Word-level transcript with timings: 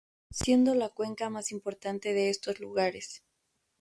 Siendo 0.31 0.73
la 0.73 0.89
cuenca 0.89 1.29
más 1.29 1.51
importante 1.51 2.11
de 2.13 2.31
estos 2.31 2.59
lugares. 2.59 3.21